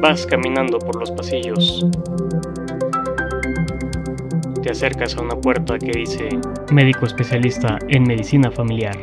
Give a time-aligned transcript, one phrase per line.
[0.00, 1.86] Vas caminando por los pasillos.
[4.62, 6.28] Te acercas a una puerta que dice
[6.72, 8.96] Médico especialista en medicina familiar.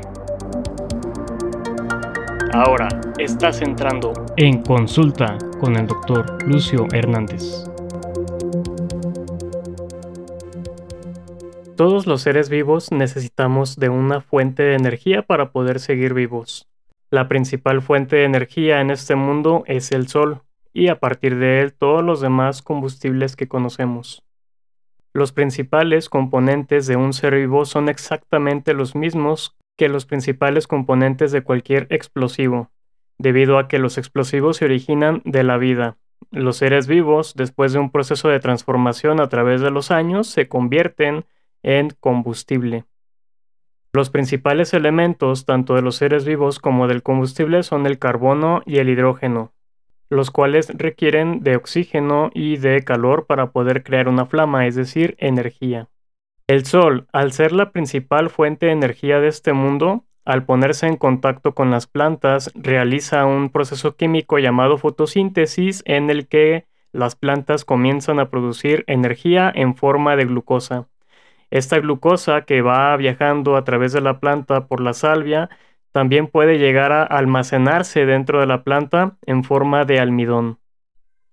[2.53, 2.87] Ahora
[3.19, 7.66] estás entrando en consulta con el doctor Lucio Hernández.
[11.77, 16.67] Todos los seres vivos necesitamos de una fuente de energía para poder seguir vivos.
[17.11, 20.41] La principal fuente de energía en este mundo es el Sol,
[20.73, 24.23] y a partir de él todos los demás combustibles que conocemos.
[25.13, 31.31] Los principales componentes de un ser vivo son exactamente los mismos que los principales componentes
[31.31, 32.71] de cualquier explosivo,
[33.19, 35.97] debido a que los explosivos se originan de la vida.
[36.31, 40.47] Los seres vivos, después de un proceso de transformación a través de los años, se
[40.47, 41.23] convierten
[41.63, 42.85] en combustible.
[43.93, 48.77] Los principales elementos tanto de los seres vivos como del combustible son el carbono y
[48.77, 49.53] el hidrógeno,
[50.09, 55.15] los cuales requieren de oxígeno y de calor para poder crear una flama, es decir,
[55.19, 55.87] energía.
[56.47, 60.97] El Sol, al ser la principal fuente de energía de este mundo, al ponerse en
[60.97, 67.65] contacto con las plantas, realiza un proceso químico llamado fotosíntesis en el que las plantas
[67.65, 70.87] comienzan a producir energía en forma de glucosa.
[71.49, 75.49] Esta glucosa que va viajando a través de la planta por la salvia
[75.91, 80.59] también puede llegar a almacenarse dentro de la planta en forma de almidón.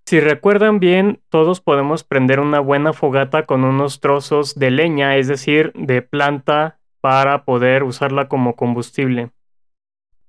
[0.06, 5.28] Si recuerdan bien, todos podemos prender una buena fogata con unos trozos de leña, es
[5.28, 9.30] decir, de planta para poder usarla como combustible.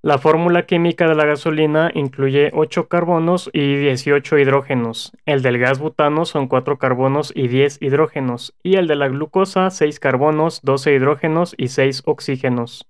[0.06, 5.12] La fórmula química de la gasolina incluye 8 carbonos y 18 hidrógenos.
[5.26, 8.54] El del gas butano son 4 carbonos y 10 hidrógenos.
[8.62, 12.88] Y el de la glucosa 6 carbonos, 12 hidrógenos y 6 oxígenos.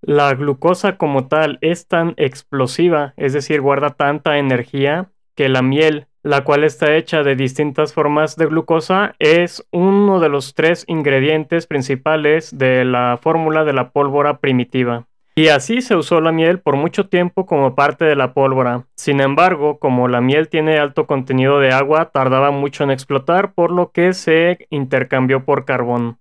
[0.00, 6.06] La glucosa como tal es tan explosiva, es decir, guarda tanta energía, que la miel
[6.22, 11.66] la cual está hecha de distintas formas de glucosa, es uno de los tres ingredientes
[11.66, 15.08] principales de la fórmula de la pólvora primitiva.
[15.38, 18.86] Y así se usó la miel por mucho tiempo como parte de la pólvora.
[18.94, 23.70] Sin embargo, como la miel tiene alto contenido de agua, tardaba mucho en explotar, por
[23.70, 26.18] lo que se intercambió por carbón.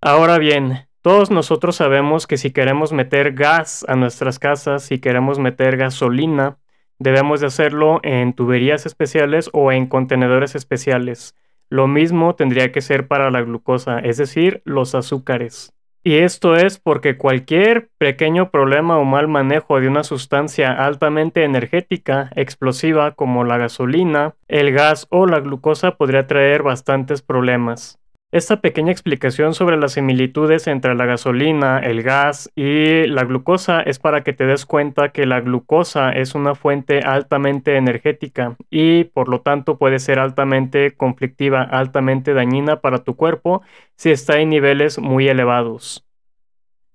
[0.00, 5.38] Ahora bien, todos nosotros sabemos que si queremos meter gas a nuestras casas, si queremos
[5.38, 6.58] meter gasolina,
[6.98, 11.36] debemos de hacerlo en tuberías especiales o en contenedores especiales.
[11.68, 15.72] Lo mismo tendría que ser para la glucosa, es decir, los azúcares.
[16.02, 22.30] Y esto es porque cualquier pequeño problema o mal manejo de una sustancia altamente energética,
[22.36, 27.99] explosiva como la gasolina, el gas o la glucosa podría traer bastantes problemas.
[28.32, 33.98] Esta pequeña explicación sobre las similitudes entre la gasolina, el gas y la glucosa es
[33.98, 39.28] para que te des cuenta que la glucosa es una fuente altamente energética y por
[39.28, 43.62] lo tanto puede ser altamente conflictiva, altamente dañina para tu cuerpo
[43.96, 46.06] si está en niveles muy elevados.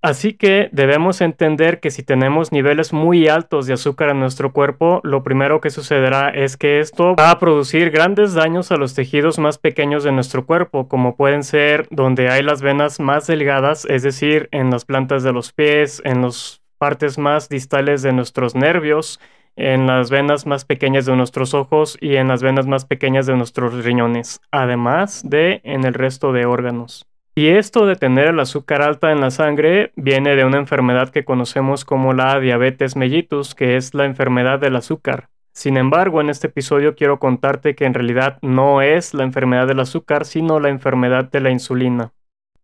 [0.02, 5.00] Así que debemos entender que si tenemos niveles muy altos de azúcar en nuestro cuerpo,
[5.02, 9.38] lo primero que sucederá es que esto va a producir grandes daños a los tejidos
[9.38, 14.02] más pequeños de nuestro cuerpo, como pueden ser donde hay las venas más delgadas, es
[14.02, 19.18] decir, en las plantas de los pies, en las partes más distales de nuestros nervios,
[19.56, 23.36] en las venas más pequeñas de nuestros ojos y en las venas más pequeñas de
[23.36, 27.06] nuestros riñones, además de en el resto de órganos.
[27.38, 31.26] Y esto de tener el azúcar alta en la sangre viene de una enfermedad que
[31.26, 35.28] conocemos como la diabetes mellitus, que es la enfermedad del azúcar.
[35.52, 39.80] Sin embargo, en este episodio quiero contarte que en realidad no es la enfermedad del
[39.80, 42.14] azúcar, sino la enfermedad de la insulina.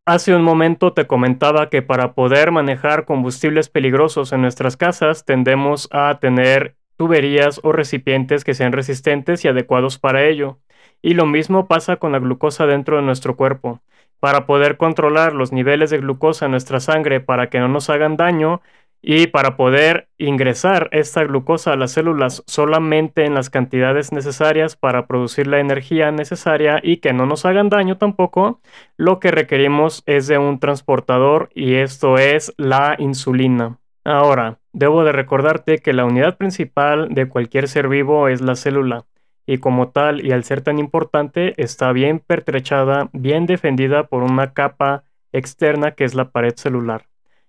[0.06, 5.86] Hace un momento te comentaba que para poder manejar combustibles peligrosos en nuestras casas tendemos
[5.92, 10.60] a tener tuberías o recipientes que sean resistentes y adecuados para ello.
[11.02, 13.82] Y lo mismo pasa con la glucosa dentro de nuestro cuerpo.
[14.22, 18.16] Para poder controlar los niveles de glucosa en nuestra sangre para que no nos hagan
[18.16, 18.62] daño
[19.02, 25.08] y para poder ingresar esta glucosa a las células solamente en las cantidades necesarias para
[25.08, 28.60] producir la energía necesaria y que no nos hagan daño tampoco,
[28.96, 33.80] lo que requerimos es de un transportador y esto es la insulina.
[34.04, 39.04] Ahora, debo de recordarte que la unidad principal de cualquier ser vivo es la célula
[39.46, 44.52] y como tal y al ser tan importante está bien pertrechada, bien defendida por una
[44.52, 47.06] capa externa que es la pared celular.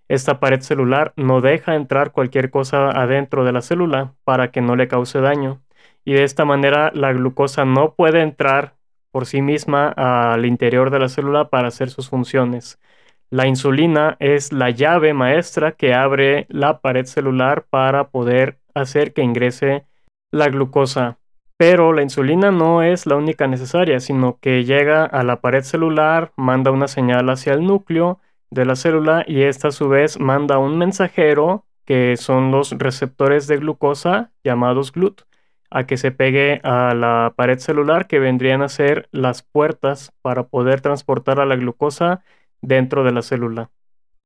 [0.07, 4.75] Esta pared celular no deja entrar cualquier cosa adentro de la célula para que no
[4.75, 5.61] le cause daño
[6.05, 8.75] y de esta manera la glucosa no puede entrar
[9.11, 12.79] por sí misma al interior de la célula para hacer sus funciones.
[13.29, 19.23] La insulina es la llave maestra que abre la pared celular para poder hacer que
[19.23, 19.85] ingrese
[20.31, 21.19] la glucosa.
[21.65, 26.33] Pero la insulina no es la única necesaria, sino que llega a la pared celular,
[26.35, 28.19] manda una señal hacia el núcleo
[28.49, 33.47] de la célula y esta a su vez manda un mensajero que son los receptores
[33.47, 35.21] de glucosa llamados GLUT
[35.69, 40.43] a que se pegue a la pared celular que vendrían a ser las puertas para
[40.43, 42.25] poder transportar a la glucosa
[42.61, 43.69] dentro de la célula.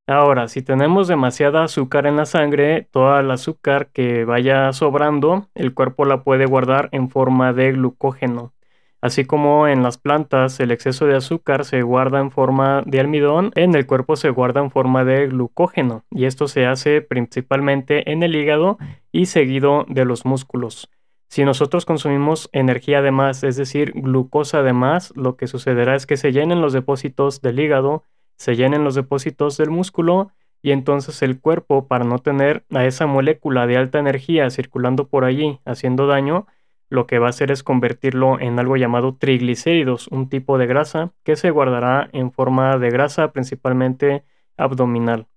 [0.10, 5.74] Ahora, si tenemos demasiada azúcar en la sangre, toda el azúcar que vaya sobrando, el
[5.74, 8.54] cuerpo la puede guardar en forma de glucógeno.
[9.02, 13.52] Así como en las plantas el exceso de azúcar se guarda en forma de almidón,
[13.56, 18.24] en el cuerpo se guarda en forma de glucógeno y esto se hace principalmente en
[18.24, 18.78] el hígado
[19.12, 20.90] y seguido de los músculos.
[21.30, 26.06] Si nosotros consumimos energía de más, es decir, glucosa de más, lo que sucederá es
[26.06, 28.04] que se llenen los depósitos del hígado
[28.38, 30.32] se llenen los depósitos del músculo
[30.62, 35.26] y entonces el cuerpo, para no tener a esa molécula de alta energía circulando por
[35.26, 36.48] allí haciendo daño,
[36.90, 41.12] lo que va a hacer es convertirlo en algo llamado triglicéridos, un tipo de grasa
[41.24, 44.24] que se guardará en forma de grasa principalmente
[44.56, 45.28] abdominal.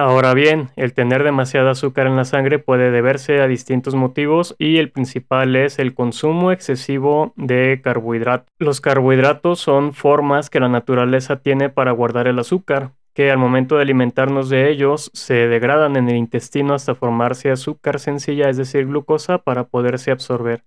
[0.00, 4.76] Ahora bien, el tener demasiada azúcar en la sangre puede deberse a distintos motivos y
[4.76, 8.46] el principal es el consumo excesivo de carbohidratos.
[8.60, 13.74] Los carbohidratos son formas que la naturaleza tiene para guardar el azúcar, que al momento
[13.74, 18.86] de alimentarnos de ellos se degradan en el intestino hasta formarse azúcar sencilla, es decir,
[18.86, 20.62] glucosa, para poderse absorber.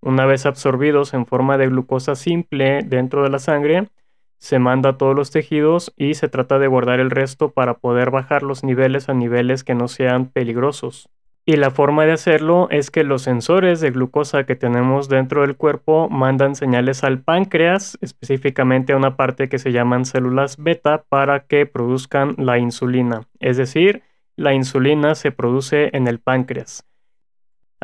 [0.00, 3.88] Una vez absorbidos en forma de glucosa simple dentro de la sangre,
[4.38, 8.10] se manda a todos los tejidos y se trata de guardar el resto para poder
[8.10, 11.08] bajar los niveles a niveles que no sean peligrosos.
[11.48, 15.56] Y la forma de hacerlo es que los sensores de glucosa que tenemos dentro del
[15.56, 21.46] cuerpo mandan señales al páncreas, específicamente a una parte que se llaman células beta, para
[21.46, 23.28] que produzcan la insulina.
[23.38, 24.02] Es decir,
[24.34, 26.84] la insulina se produce en el páncreas.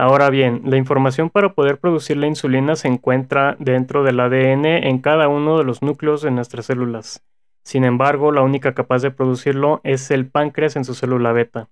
[0.02, 4.98] Ahora bien, la información para poder producir la insulina se encuentra dentro del ADN en
[4.98, 7.24] cada uno de los núcleos de nuestras células.
[7.62, 11.68] Sin embargo, la única capaz de producirlo es el páncreas en su célula beta.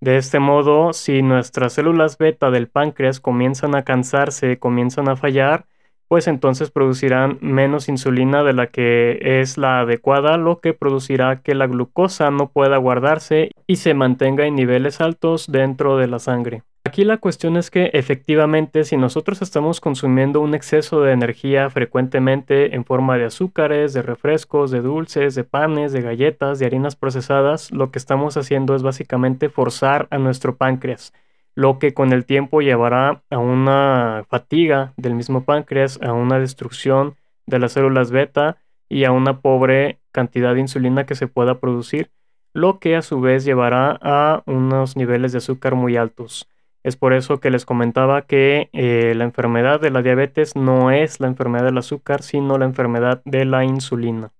[0.00, 5.66] De este modo, si nuestras células beta del páncreas comienzan a cansarse, comienzan a fallar,
[6.08, 11.54] pues entonces producirán menos insulina de la que es la adecuada, lo que producirá que
[11.54, 16.64] la glucosa no pueda guardarse y se mantenga en niveles altos dentro de la sangre.
[16.88, 22.74] Aquí la cuestión es que efectivamente si nosotros estamos consumiendo un exceso de energía frecuentemente
[22.74, 27.70] en forma de azúcares, de refrescos, de dulces, de panes, de galletas, de harinas procesadas,
[27.72, 31.12] lo que estamos haciendo es básicamente forzar a nuestro páncreas,
[31.54, 37.16] lo que con el tiempo llevará a una fatiga del mismo páncreas, a una destrucción
[37.44, 38.56] de las células beta
[38.88, 42.10] y a una pobre cantidad de insulina que se pueda producir,
[42.54, 46.48] lo que a su vez llevará a unos niveles de azúcar muy altos.
[46.88, 51.20] Es por eso que les comentaba que eh, la enfermedad de la diabetes no es
[51.20, 54.32] la enfermedad del azúcar, sino la enfermedad de la insulina.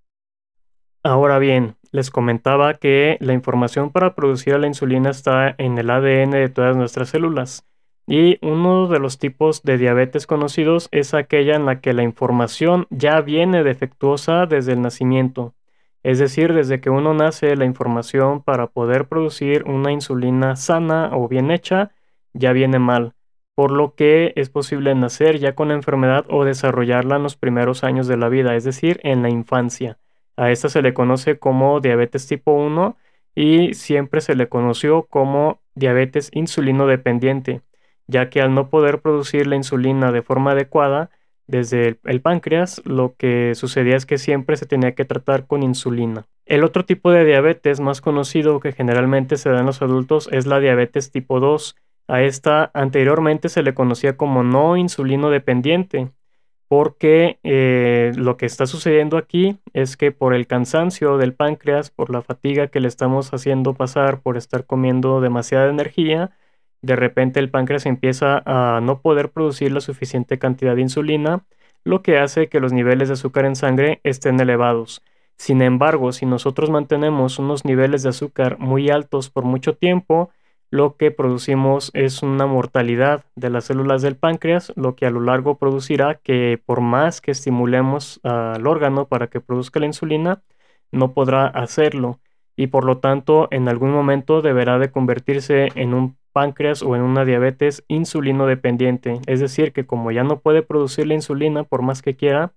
[1.02, 6.30] Ahora bien, les comentaba que la información para producir la insulina está en el ADN
[6.30, 7.66] de todas nuestras células.
[8.06, 12.86] Y uno de los tipos de diabetes conocidos es aquella en la que la información
[12.88, 15.52] ya viene defectuosa desde el nacimiento.
[16.02, 21.28] Es decir, desde que uno nace, la información para poder producir una insulina sana o
[21.28, 21.90] bien hecha
[22.32, 23.14] ya viene mal,
[23.54, 27.82] por lo que es posible nacer ya con la enfermedad o desarrollarla en los primeros
[27.85, 29.99] años de la vida, es decir, en la infancia.
[30.37, 32.97] A esta se le conoce como diabetes tipo 1
[33.35, 37.62] y siempre se le conoció como diabetes insulino dependiente,
[38.06, 41.11] ya que al no poder producir la insulina de forma adecuada
[41.49, 46.26] desde el, páncreas, lo que sucedía es que siempre se tenía que tratar con insulina.
[46.47, 50.47] El otro tipo de diabetes más conocido que generalmente se da en los adultos es
[50.47, 51.75] la diabetes tipo 2,
[52.08, 56.10] a esta anteriormente se le conocía como no insulino dependiente,
[56.68, 62.10] porque eh, lo que está sucediendo aquí es que por el cansancio del páncreas, por
[62.10, 66.32] la fatiga que le estamos haciendo pasar por estar comiendo demasiada energía,
[66.82, 71.44] de repente el páncreas empieza a no poder producir la suficiente cantidad de insulina,
[71.84, 75.02] lo que hace que los niveles de azúcar en sangre estén elevados.
[75.36, 80.30] Sin embargo, si nosotros mantenemos unos niveles de azúcar muy altos por mucho tiempo,
[80.70, 85.20] lo que producimos es una mortalidad de las células del páncreas, lo que a lo
[85.20, 90.42] largo producirá que por más que estimulemos al órgano para que produzca la insulina,
[90.92, 92.20] no podrá hacerlo
[92.56, 97.02] y por lo tanto en algún momento deberá de convertirse en un páncreas o en
[97.02, 101.82] una diabetes insulino dependiente, es decir, que como ya no puede producir la insulina por
[101.82, 102.52] más que quiera,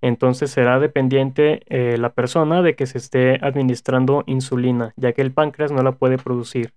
[0.00, 5.32] entonces será dependiente eh, la persona de que se esté administrando insulina, ya que el
[5.32, 6.74] páncreas no la puede producir.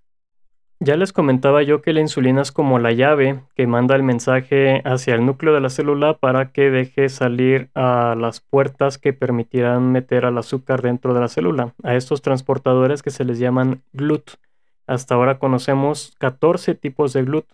[0.80, 4.84] Ya les comentaba yo que la insulina es como la llave que manda el mensaje
[4.86, 9.92] hacia el núcleo de la célula para que deje salir a las puertas que permitirán
[9.92, 14.34] meter al azúcar dentro de la célula, a estos transportadores que se les llaman GLUT.
[14.86, 17.46] Hasta ahora conocemos 14 tipos de GLUT,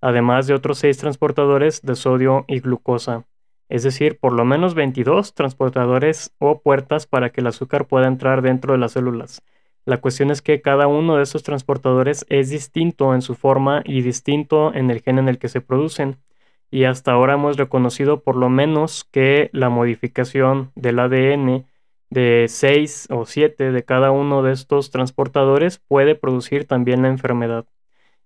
[0.00, 3.24] además de otros 6 transportadores de sodio y glucosa,
[3.68, 8.40] es decir, por lo menos 22 transportadores o puertas para que el azúcar pueda entrar
[8.40, 9.42] dentro de las células.
[9.88, 14.02] La cuestión es que cada uno de estos transportadores es distinto en su forma y
[14.02, 16.18] distinto en el gen en el que se producen.
[16.70, 21.64] Y hasta ahora hemos reconocido por lo menos que la modificación del ADN
[22.10, 27.64] de 6 o 7 de cada uno de estos transportadores puede producir también la enfermedad.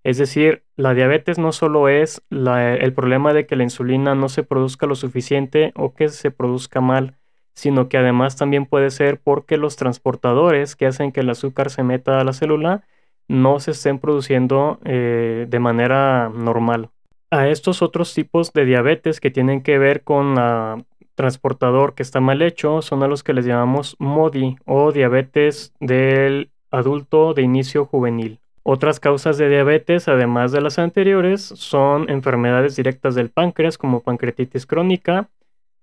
[0.03, 4.43] Es decir, la diabetes no solo es el problema de que la insulina no se
[4.43, 7.15] produzca lo suficiente o que se produzca mal,
[7.53, 11.83] sino que además también puede ser porque los transportadores que hacen que el azúcar se
[11.83, 12.83] meta a la célula
[13.27, 16.89] no se estén produciendo eh, de manera normal.
[17.31, 22.19] A estos otros tipos de diabetes que tienen que ver con el transportador que está
[22.19, 27.85] mal hecho son a los que les llamamos MODI o diabetes del adulto de inicio
[27.85, 28.39] juvenil.
[28.63, 34.65] Otras causas de diabetes, además de las anteriores, son enfermedades directas del páncreas como pancreatitis
[34.65, 35.29] crónica,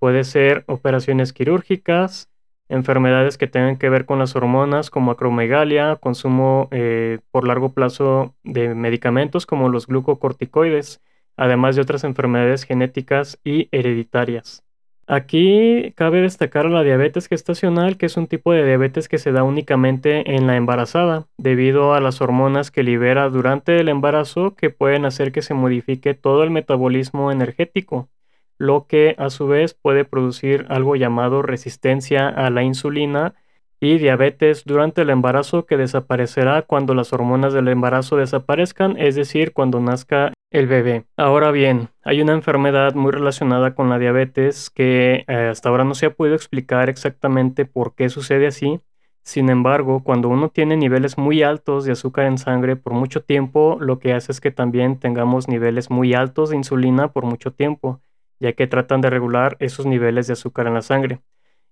[0.00, 2.30] Puede ser operaciones quirúrgicas,
[2.70, 8.34] enfermedades que tengan que ver con las hormonas como acromegalia, consumo eh, por largo plazo
[8.42, 11.02] de medicamentos como los glucocorticoides,
[11.36, 14.64] además de otras enfermedades genéticas y hereditarias.
[15.06, 19.42] Aquí cabe destacar la diabetes gestacional, que es un tipo de diabetes que se da
[19.42, 25.04] únicamente en la embarazada, debido a las hormonas que libera durante el embarazo que pueden
[25.04, 28.08] hacer que se modifique todo el metabolismo energético
[28.60, 33.34] lo que a su vez puede producir algo llamado resistencia a la insulina
[33.80, 39.54] y diabetes durante el embarazo que desaparecerá cuando las hormonas del embarazo desaparezcan, es decir,
[39.54, 41.06] cuando nazca el bebé.
[41.16, 45.94] Ahora bien, hay una enfermedad muy relacionada con la diabetes que eh, hasta ahora no
[45.94, 48.78] se ha podido explicar exactamente por qué sucede así.
[49.22, 53.78] Sin embargo, cuando uno tiene niveles muy altos de azúcar en sangre por mucho tiempo,
[53.80, 58.02] lo que hace es que también tengamos niveles muy altos de insulina por mucho tiempo
[58.40, 61.20] ya que tratan de regular esos niveles de azúcar en la sangre.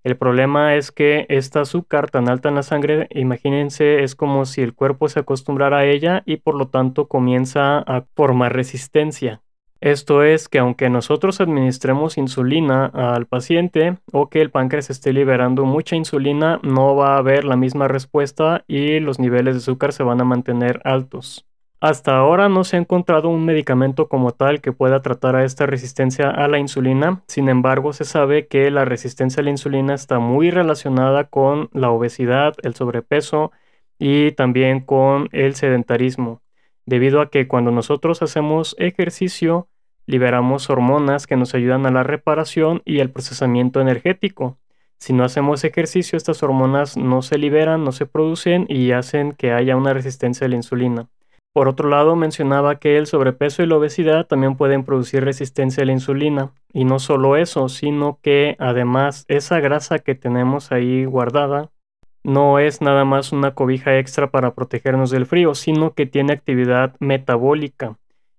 [0.05, 4.63] El problema es que esta azúcar tan alta en la sangre, imagínense, es como si
[4.63, 9.43] el cuerpo se acostumbrara a ella y por lo tanto comienza a formar resistencia.
[9.81, 15.65] Esto es que aunque nosotros administremos insulina al paciente o que el páncreas esté liberando
[15.65, 20.03] mucha insulina, no va a haber la misma respuesta y los niveles de azúcar se
[20.03, 21.48] van a mantener altos.
[21.81, 25.65] Hasta ahora no se ha encontrado un medicamento como tal que pueda tratar a esta
[25.65, 30.19] resistencia a la insulina, sin embargo se sabe que la resistencia a la insulina está
[30.19, 33.53] muy relacionada con la obesidad, el sobrepeso
[33.97, 36.43] y también con el sedentarismo,
[36.85, 39.69] debido a que cuando nosotros hacemos ejercicio
[40.05, 44.59] liberamos hormonas que nos ayudan a la reparación y el procesamiento energético.
[44.99, 49.53] Si no hacemos ejercicio, estas hormonas no se liberan, no se producen y hacen que
[49.53, 51.09] haya una resistencia a la insulina.
[51.53, 55.87] Por otro lado, mencionaba que el sobrepeso y la obesidad también pueden producir resistencia a
[55.87, 56.53] la insulina.
[56.73, 61.71] Y no solo eso, sino que además esa grasa que tenemos ahí guardada
[62.23, 66.95] no es nada más una cobija extra para protegernos del frío, sino que tiene actividad
[67.01, 67.97] metabólica.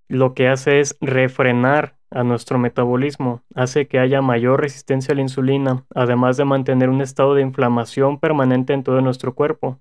[0.07, 5.21] Lo que hace es refrenar a nuestro metabolismo, hace que haya mayor resistencia a la
[5.21, 9.79] insulina, además de mantener un estado de inflamación permanente en todo nuestro cuerpo.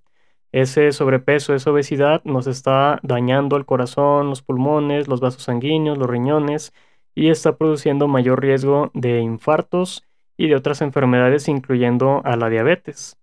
[0.52, 6.08] Ese sobrepeso, esa obesidad nos está dañando el corazón, los pulmones, los vasos sanguíneos, los
[6.08, 6.72] riñones
[7.14, 10.04] y está produciendo mayor riesgo de infartos
[10.36, 13.18] y de otras enfermedades incluyendo a la diabetes.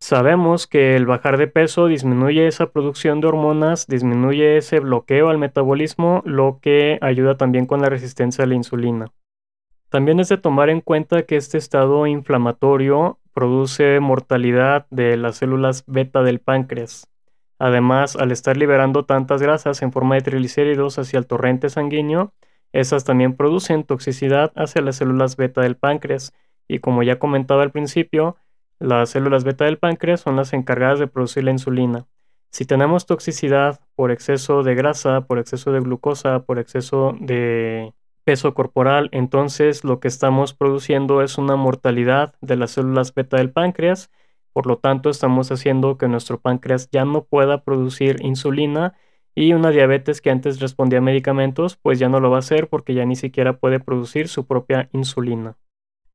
[0.00, 5.38] Sabemos que el bajar de peso disminuye esa producción de hormonas, disminuye ese bloqueo al
[5.38, 9.06] metabolismo, lo que ayuda también con la resistencia a la insulina.
[9.88, 15.84] También es de tomar en cuenta que este estado inflamatorio produce mortalidad de las células
[15.86, 17.06] beta del páncreas.
[17.60, 22.32] Además, al estar liberando tantas grasas en forma de triglicéridos hacia el torrente sanguíneo,
[22.72, 26.32] esas también producen toxicidad hacia las células beta del páncreas.
[26.66, 28.34] Y como ya comentaba al principio,
[28.80, 32.08] las células beta del páncreas son las encargadas de producir la insulina.
[32.50, 37.94] Si tenemos toxicidad por exceso de grasa, por exceso de glucosa, por exceso de
[38.28, 43.52] peso corporal, entonces lo que estamos produciendo es una mortalidad de las células beta del
[43.52, 44.10] páncreas,
[44.52, 48.92] por lo tanto estamos haciendo que nuestro páncreas ya no pueda producir insulina
[49.34, 52.68] y una diabetes que antes respondía a medicamentos, pues ya no lo va a hacer
[52.68, 55.56] porque ya ni siquiera puede producir su propia insulina.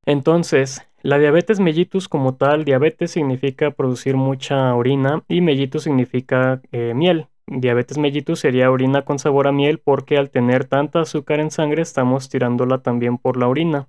[0.05, 6.93] Entonces, La diabetes mellitus como tal, diabetes significa producir mucha orina y mellitus significa eh,
[6.93, 7.27] miel.
[7.47, 11.81] Diabetes mellitus sería orina con sabor a miel porque al tener tanta azúcar en sangre
[11.81, 13.87] estamos tirándola también por la orina.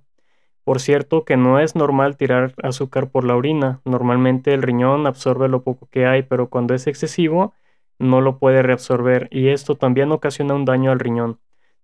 [0.63, 3.81] Por cierto que no es normal tirar azúcar por la orina.
[3.85, 7.53] Normalmente el riñón absorbe lo poco que hay, pero cuando es excesivo
[7.99, 11.39] no lo puede reabsorber y esto también ocasiona un daño al riñón.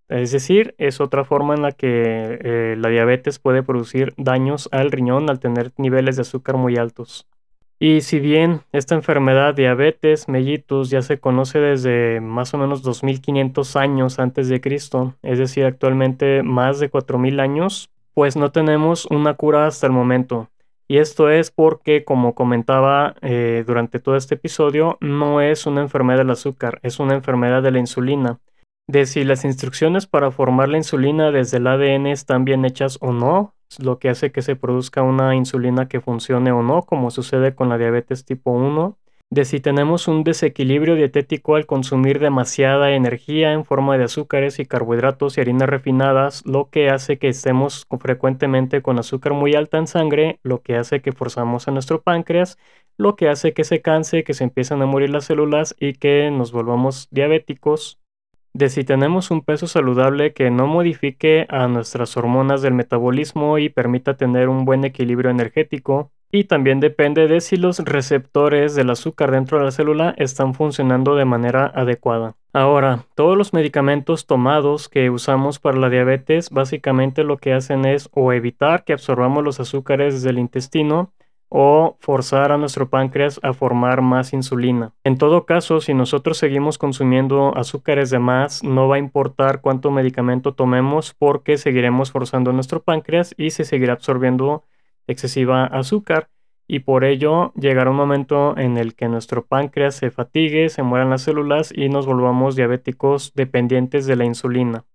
[0.09, 4.91] Es decir, es otra forma en la que eh, la diabetes puede producir daños al
[4.91, 7.27] riñón al tener niveles de azúcar muy altos.
[7.83, 13.75] Y si bien esta enfermedad diabetes mellitus ya se conoce desde más o menos 2500
[13.75, 19.33] años antes de Cristo, es decir, actualmente más de 4000 años, pues no tenemos una
[19.33, 20.47] cura hasta el momento.
[20.87, 26.19] Y esto es porque, como comentaba eh, durante todo este episodio, no es una enfermedad
[26.19, 28.39] del azúcar, es una enfermedad de la insulina
[28.91, 33.13] de si las instrucciones para formar la insulina desde el ADN están bien hechas o
[33.13, 37.55] no, lo que hace que se produzca una insulina que funcione o no, como sucede
[37.55, 38.97] con la diabetes tipo 1,
[39.29, 44.65] de si tenemos un desequilibrio dietético al consumir demasiada energía en forma de azúcares y
[44.65, 49.87] carbohidratos y harinas refinadas, lo que hace que estemos frecuentemente con azúcar muy alta en
[49.87, 52.57] sangre, lo que hace que forzamos a nuestro páncreas,
[52.97, 56.29] lo que hace que se canse, que se empiezan a morir las células y que
[56.29, 58.00] nos volvamos diabéticos
[58.53, 63.69] de si tenemos un peso saludable que no modifique a nuestras hormonas del metabolismo y
[63.69, 66.11] permita tener un buen equilibrio energético.
[66.33, 71.15] Y también depende de si los receptores del azúcar dentro de la célula están funcionando
[71.15, 72.35] de manera adecuada.
[72.53, 78.09] Ahora, todos los medicamentos tomados que usamos para la diabetes básicamente lo que hacen es
[78.13, 81.11] o evitar que absorbamos los azúcares del intestino
[81.53, 84.93] o forzar a nuestro páncreas a formar más insulina.
[85.03, 89.91] En todo caso, si nosotros seguimos consumiendo azúcares de más, no va a importar cuánto
[89.91, 94.63] medicamento tomemos porque seguiremos forzando nuestro páncreas y se seguirá absorbiendo
[95.07, 96.29] excesiva azúcar
[96.69, 101.09] y por ello llegará un momento en el que nuestro páncreas se fatigue, se mueran
[101.09, 104.85] las células y nos volvamos diabéticos dependientes de la insulina.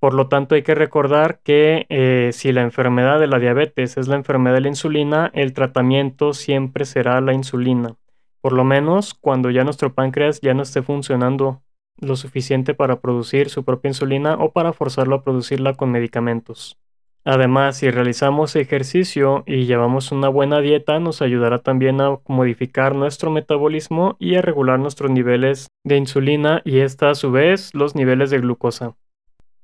[0.00, 4.08] Por lo tanto, hay que recordar que eh, si la enfermedad de la diabetes es
[4.08, 7.96] la enfermedad de la insulina, el tratamiento siempre será la insulina.
[8.40, 11.60] Por lo menos cuando ya nuestro páncreas ya no esté funcionando
[11.98, 16.78] lo suficiente para producir su propia insulina o para forzarlo a producirla con medicamentos.
[17.24, 23.30] Además, si realizamos ejercicio y llevamos una buena dieta, nos ayudará también a modificar nuestro
[23.30, 28.30] metabolismo y a regular nuestros niveles de insulina y esta a su vez los niveles
[28.30, 28.96] de glucosa.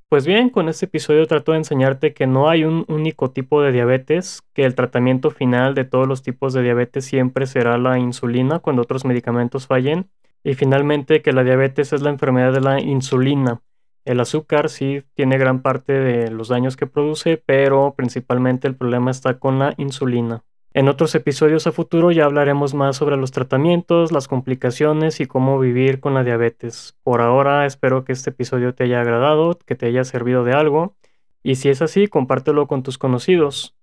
[0.09, 3.73] Pues bien, con este episodio trato de enseñarte que no hay un único tipo de
[3.73, 8.59] diabetes, que el tratamiento final de todos los tipos de diabetes siempre será la insulina
[8.59, 10.09] cuando otros medicamentos fallen,
[10.45, 13.61] y finalmente que la diabetes es la enfermedad de la insulina.
[14.05, 19.11] El azúcar sí tiene gran parte de los daños que produce, pero principalmente el problema
[19.11, 20.45] está con la insulina.
[20.73, 25.59] En otros episodios a futuro ya hablaremos más sobre los tratamientos, las complicaciones y cómo
[25.59, 26.95] vivir con la diabetes.
[27.03, 30.95] Por ahora espero que este episodio te haya agradado, que te haya servido de algo,
[31.41, 33.75] y si es así, compártelo con tus conocidos.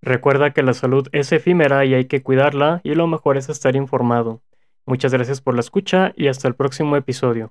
[0.00, 3.74] Recuerda que la salud es efímera y hay que cuidarla, y lo mejor es estar
[3.76, 4.40] informado.
[4.86, 7.50] Muchas gracias por la escucha y hasta el próximo episodio.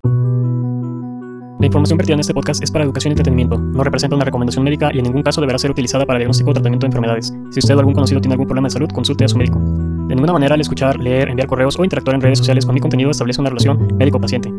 [1.59, 3.57] La información vertida en este podcast es para educación y entretenimiento.
[3.57, 6.53] No representa una recomendación médica y en ningún caso deberá ser utilizada para diagnóstico o
[6.53, 7.33] tratamiento de enfermedades.
[7.49, 9.57] Si usted o algún conocido tiene algún problema de salud, consulte a su médico.
[9.57, 12.79] De ninguna manera al escuchar, leer, enviar correos o interactuar en redes sociales con mi
[12.79, 14.53] contenido establece una relación médico-paciente.